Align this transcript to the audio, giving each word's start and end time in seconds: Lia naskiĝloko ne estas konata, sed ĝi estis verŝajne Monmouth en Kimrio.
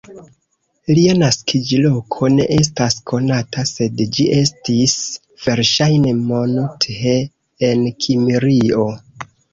Lia 0.99 1.11
naskiĝloko 1.17 2.29
ne 2.37 2.47
estas 2.55 2.97
konata, 3.11 3.65
sed 3.73 4.01
ĝi 4.17 4.25
estis 4.39 4.95
verŝajne 5.45 6.15
Monmouth 6.23 6.91
en 7.71 7.85
Kimrio. 8.07 8.89